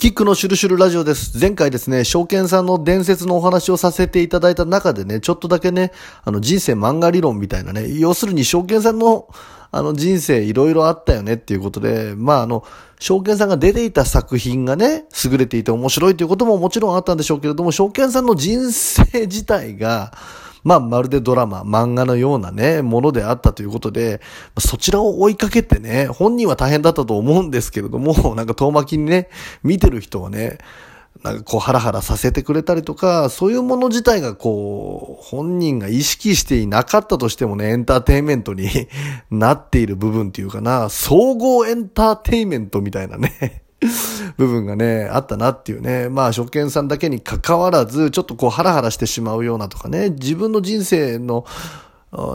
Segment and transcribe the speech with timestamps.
[0.00, 1.38] キックのシュルシュルラジオです。
[1.38, 5.92] 前回ですね、証券さんの伝説のお話をさせていただいた中でね、ちょっとだけね、
[6.24, 9.28] あの人生漫画理論みたいなね、要するに証券さんの
[9.70, 12.64] あの人生いろいろあったよねっていうことで、まああの、
[12.98, 20.14] 証券さんが出ていた作品がね、優れていて面白いということももちろんあったんでしょうけれども、証券さんの人生自体が、
[20.64, 24.20] まあ、まるでドラマ、漫画のようなね、ものであったということで、
[24.58, 29.28] そちらを追いかけてね、本人は大変だったと思うんですけれども、 なんか遠巻きにね、
[29.62, 30.58] 見てる人はね、
[31.22, 38.68] なんかこうハラハラさせてくれたりとか、そういうもの自体がこう、本人が意識していなかったとしてもね、エンターテインメントに
[39.30, 43.64] なっている部分っていうかな、総合エンターテインメントみたいなね。
[44.36, 46.08] 部分がね、あったなっていうね。
[46.08, 51.46] まあ、初見さんだけに関わらず、ちょっとこうハラハラしてしまうようなとかね、自分の人生の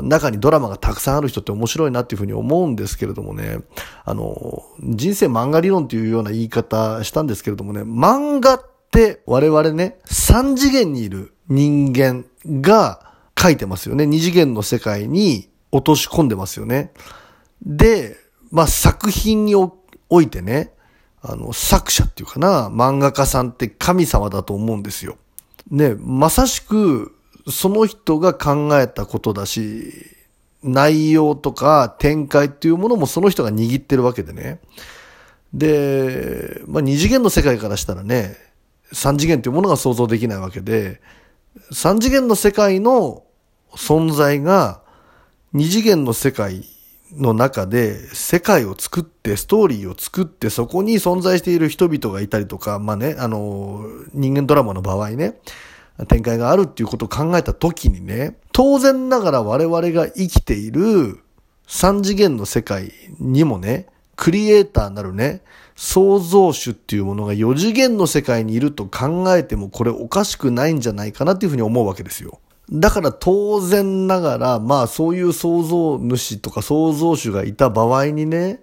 [0.04, 3.60] 中にドラマがたくさんある人って面白いなっていうふうに思うんですけれどもね、
[4.06, 14.06] あの、人生漫画理論っていうような言い方したんですけれどもね、漫画って我々ね、3次元にいる人間が書いてますよね。
[14.06, 16.92] 2次元の世界に落とし込んでますよね。
[17.62, 18.16] で、
[18.52, 19.74] まあ作品にお
[20.22, 20.72] いてね、
[21.28, 25.18] あの、作者っていうかな、漫画家さんって神様だと思うんですよ。
[25.72, 27.16] ね、まさしく、
[27.50, 29.92] その人が考えたことだし、
[30.64, 34.60] 内容とか展開っていうものもその人が握ってるわけでね。
[35.54, 38.36] で、まあ、二次元の世界からしたらね、
[38.92, 41.02] 三次元というものが想像できないわけで、
[41.72, 43.24] 三次元の世界の
[43.72, 44.82] 存在が
[45.54, 46.66] 二次元の世界
[47.16, 55.40] の中で世界を作ってストーリーを作ってそこに存在している人々がいたりとか、まあね、あの、人間ドラマの場合ね、
[56.08, 61.20] 展開があるっていうことを考えた時にね、当然ながら我々が生きている
[61.68, 65.42] 三次元の世界にもね、クリエイターなるね、
[65.76, 72.40] 創造主っていうものが4次元の世界にいると考えてもこれおかしくないんじゃないかなっていうふうに思うわけですよ。
[72.72, 78.62] だから当然ながら、まあそういう創造主とか創造主がいた場合にね、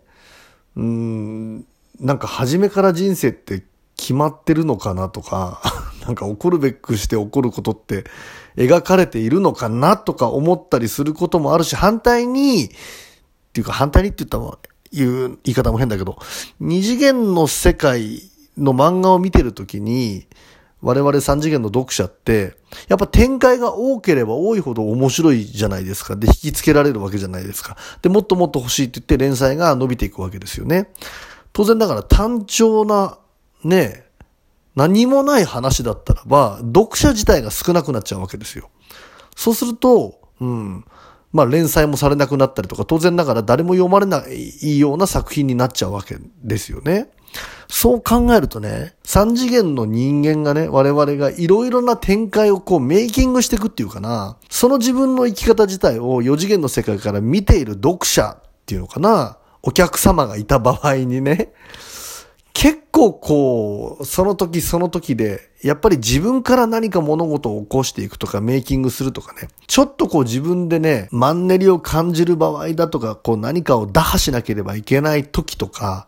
[0.77, 1.67] うん、
[2.01, 3.65] なんか初めから人生って
[3.97, 5.63] 決まってるのかなとか、
[6.05, 8.05] なんか起こるべくして起こることって
[8.57, 12.69] 描かれているのかなとか思ったりすることもあるし、反対に、っ
[13.53, 14.59] ていうか反対にって言ったら
[14.93, 16.19] いう言い方も変だけど、
[16.59, 18.23] 二次元の世界
[18.59, 20.27] の漫画を見てるときに、
[20.83, 22.57] 我々三次元の読者って、
[22.89, 26.17] やっぱ展開が多ければ多いほど面白いじゃないですか。
[26.17, 27.77] で、引きつけられるわけじゃないですか。
[28.03, 30.91] で、もっともっと欲しいって言って連載が伸びていくわけですよね。
[31.53, 33.19] 当然ながら単調な、
[33.63, 34.05] ね、
[34.75, 38.69] 何もない話だったらば、読者自体が少なくなっちゃうわけですよ。
[39.37, 40.85] そうすると、うん。
[41.33, 47.11] まあ連載もされなくなったりとか、当然ながら誰も読まれないような作品になっちゃうわけですよね。
[47.75, 61.55] そう考えるとね、三次元の人間がね、我々がいろいろな展開をこうメイキングしていくっていうかな、その自分の生き方自体を4次元の世界から見ている読者っていうのかな、お客様がいた場合にね、
[62.53, 76.07] 結構こう、その時その時で、やっぱり自分から何か物事を起こしていくとか、メイキングするとかね、ちょっとこう自分でね、マンネリを感じる場合だとか、こう何かを打破しなければいけない時とか、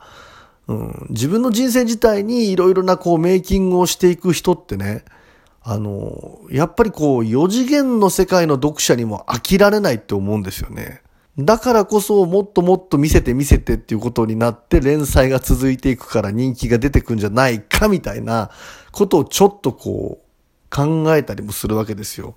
[0.66, 5.04] うん、自分の人生自体にいろいろなこうメイキングをしていく人ってね、
[5.62, 11.02] あの、やっぱりこう4次元の世界の読者にも飽きられないって思うんですよね。
[11.38, 18.50] だからこそもっともっと見せて見せてっていうことになって連載が続いていくから人気が出てくんじゃないかみたいな
[18.92, 22.36] ことをちょっとこう考えたりもするわけですよ。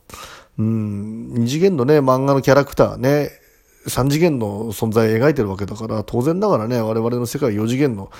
[0.57, 3.29] うん、二次元のね、漫画のキャラクターね、
[3.87, 8.11] 3次元の存在を描いてるわけだから、当然ながらね、我々の世界は4次元の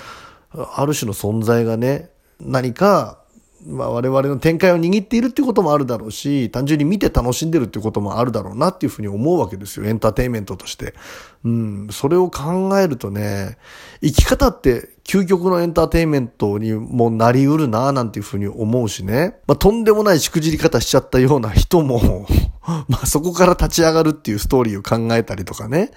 [0.52, 3.18] ある種の存在がね、何か
[3.66, 9.86] まあ、我々の展開を握っているっていうこともあるだろうし、単純に見て楽しんでるっていうこともあるだろうなっていうふうに思うわけですよ。
[9.86, 10.94] エンターテインメントとして。
[11.44, 11.88] うん。
[11.90, 13.58] それを考えるとね、
[14.00, 19.38] 生き方って究極のエンターテインメントにもなりうるなぁなんていうふうに思うしね。
[19.46, 22.26] まあ、とんでもないしくじり方しちゃったような人も
[22.88, 25.92] ま、そこから立ち上がるっていうストーリーを考えたりとかね。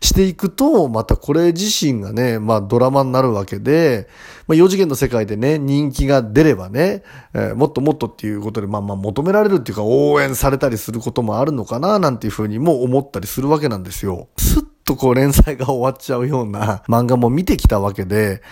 [0.00, 4.08] していくと、またこれ自身がね、まあドラマになるわけで、
[4.46, 7.02] まあ4次元の世界でね、人気が出ればね、
[7.34, 14.28] えー、もっともっとっていうことで、まあまあ求められるっていうか応援されたりすることもあるのかな、なんていうふうにも思ったりするわけなんですよ。
[14.38, 18.42] すっとこう連載が終わっちゃうような漫画も見てきたわけで、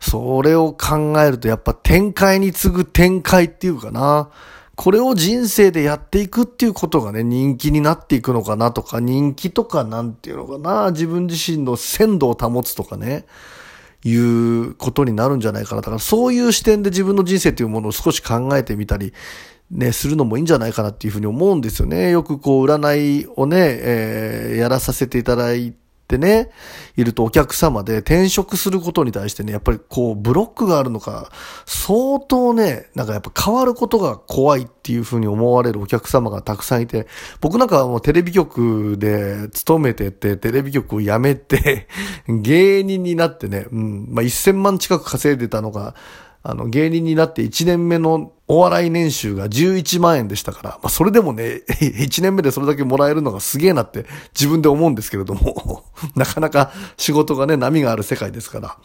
[0.00, 4.30] それを考えるとやっぱ展開に次ぐ展開っていうかな。
[4.76, 13.26] これを人生でやっていくっていうことがね、人気になっていくのかなとか、人気とかなんていうのかな、自分自身の鮮度を保つとかね、
[14.04, 15.82] いうことになるんじゃないかな。
[15.82, 19.12] だからそういう視点で自分の人生というものを少し考えてみたり、
[19.70, 22.10] ね、するのもいいんじゃないかなっていうふうに思うんですよね。
[22.10, 25.74] よくこう、占いをね、えー、やらさせていただい
[26.10, 26.50] てね、
[26.96, 31.30] いるとお客様で転職することに対してね、やっぱりこう、ブロックがあるのか、
[31.66, 37.06] 相当ね、なんかやっぱ変わることが怖いっていうふうに思われるお客様がたくさんいて、
[37.40, 41.86] 僕なんかはもうテレビ局で勤めてて、テレビ局を辞めて、
[42.26, 45.94] 芸人になってね、うん、まあ、1000万近く稼いでたのが、
[46.42, 55.84] あの、芸人になって1年目のお笑い年収が11万円でしたから、まあ、それでもね、 1年目でそれだけもらえるのがすげえなって自分で思うんですけれども、
[56.16, 58.76] なかなか仕事がね、波がある世界ですから、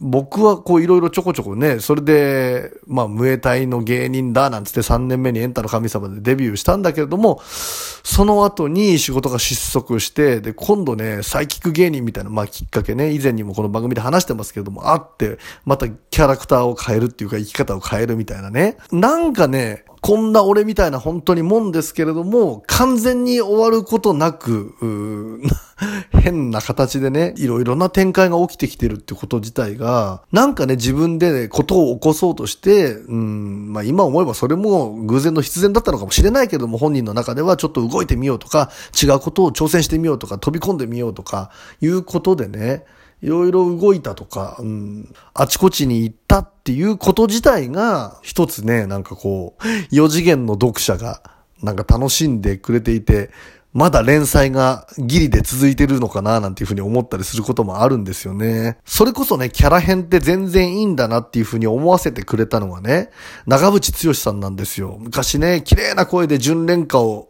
[0.00, 18.76] 僕はこういろいろちょこちょこね、それで、まあ、ムエタイの芸人だなんつって3年目にエンタの神様でデビューしたんだけれども、その後に仕事が失速して、で、今度ね、サイキック芸人みたいな、まあ、きっかけね、以前にもこの番組で話してますけれども、あって、またキャラクターを変えるっていうか生き方を変えるみたいなね。
[18.92, 24.74] なんかね、こんな俺みたいな本当にもんですけれども、完全に終わることなく、
[26.10, 41.50] 変な形でね、いろいろな展開が起きてきてるってこと自体が、なんかね、自分で、ね、ことを起こそうとして、うん、まあ今思えばそれも偶然の必然だったのかもしれないけども、本人の中ではちょっと動いてみようとか、違うことを挑戦してみようとか、飛び込んでみようとか、
[41.80, 42.84] いうことでね、
[43.20, 51.22] いろいろ動いたとか、うん、あちこちに行ったっていうこと自体が、一つね、なんかこう、四次元の読者が、
[51.62, 53.30] なんか楽しんでくれていて、
[53.72, 58.78] まだ連載がギリで続いてるのかななんていうふうに思ったりすることもあるんですよね。
[58.84, 63.10] それこそね、キャラ編って全然いいんだなっていうふうに思わせてくれたのがね、
[63.46, 64.96] 長渕剛さんなんですよ。
[64.98, 67.28] 昔ね、綺麗な声で純恋歌を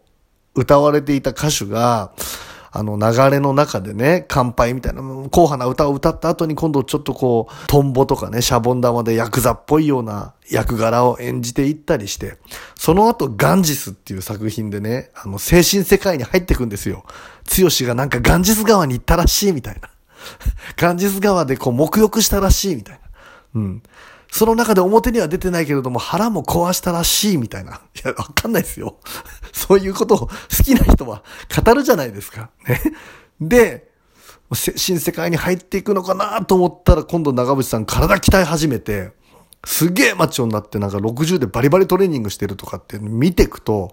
[0.54, 2.12] 歌われていた歌手が、
[2.70, 12.38] あの流れの中でね、乾杯みたいな、硬派な歌を歌った後に今度ちょっとこう、トンボとかね、シャボン玉でヤクザっぽいような役柄を演じていったりして、
[12.74, 17.04] その後ガンジスっていう作品でね、あの精神世界に入っていくんですよ。
[17.58, 19.88] 剛がなんかガンジス川に行ったらしいみたいな。
[20.76, 23.00] ガンジス川でこう沐浴したらしいみたい
[23.54, 23.60] な。
[23.60, 23.82] うん。
[24.30, 27.80] その中で表には出てないけれども腹も壊したらしいみたいな。
[27.96, 28.98] いや、わかんないですよ。
[29.52, 30.28] そういうことを好
[30.64, 31.22] きな人は
[31.64, 32.50] 語るじゃないですか。
[32.66, 32.80] ね。
[33.40, 33.88] で、
[34.54, 39.12] 新世界に入っていくのかなと思ったら今度長渕さん体鍛え始めて、
[39.64, 43.92] すげえマッチョになってなんか60でバリバリトレーニングしてるとかって見ていくと、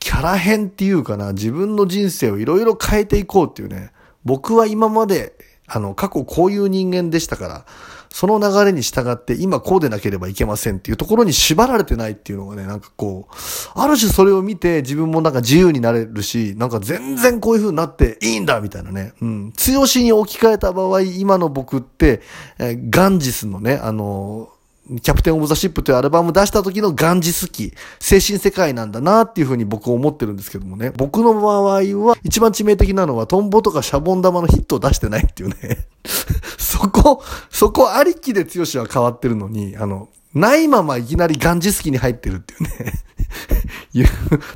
[0.00, 3.90] キャラ変っていうかな、自分の人生をいろいろ変えていこうっていうね、
[4.24, 5.32] 僕は今まで、
[5.66, 7.66] あの、過去こういう人間でしたから、
[8.14, 13.34] その流れに従って今こうでなければいけませんっていうところに縛られてないっていうのがね、なんかこう、
[13.74, 19.14] ある種それを見て自分もなんか自由になれるし、なんか全然こういう風になっていいんだみたいなね。
[19.20, 19.52] うん。
[19.56, 22.22] 強しに置き換えた場合、今の僕って、
[22.60, 24.53] えー、ガンジスのね、あのー
[25.00, 30.92] キャプテンオブザシップというアルバム出した時のガンジスキ、精神世界なんだなっていうふうに僕は思ってるんですけどもね。
[30.96, 35.86] 僕の場合は一番致命的なのはトンボとかシャボン玉のヒットを出してないっていうね。
[36.58, 43.04] そこ、そこありきで剛は変わってるのに、あの、ないままいきなりガンジスキに入ってるっていうね
[43.94, 44.06] いう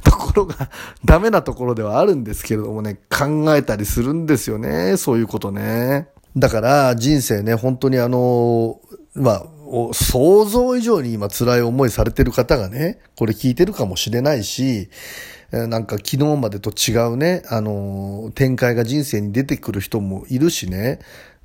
[0.02, 0.70] ところが
[1.04, 4.96] ダメなところではあるんですけれどもね、考えたりするんですよね。
[4.96, 6.08] そういうことね。
[6.36, 8.80] だから人生ね、本当にあの、
[9.14, 14.88] まあ、を想像以上に今辛い思いされてる方がね、これ聞いてるかもしれないし、
[15.50, 20.98] なんか昨日までと違うね、あの、展開が人生に出てくる人もいるしね、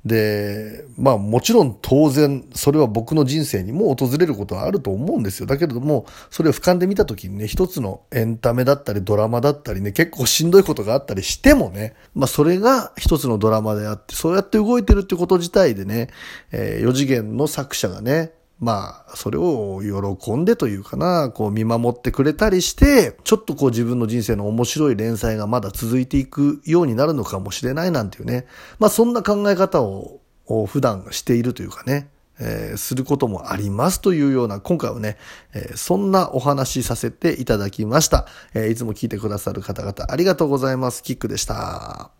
[0.04, 5.46] で、まあもちろん当然それは僕の人生にも訪れることはあると思うんですよ。
[5.46, 16.10] だけれども、それを俯瞰で見た時にね、一つのエンタメだったりドラマだったりね、結構しんどいことがあったりしてもね、まあそれが一つのドラマであって、そうやって動いてるってこと自体でね、
[16.52, 28.46] えー、4次元の作者がね、まあ、それを喜んでというかな、こう見守ってくれたりして、ちょっとこう自分の人生の面白い連載がまだ続いていくようになるのかもしれないなんていうね。
[28.78, 30.20] まあそんな考え方を
[30.66, 32.08] 普段しているというかね、
[32.38, 35.16] えー、することもありますというような、今回はね、
[35.52, 38.26] えー、そんなお話しさせていただきました。
[38.54, 41.02] えー、いつも聞いてくださる方々ありがとうございます。
[41.02, 42.10] キックでした。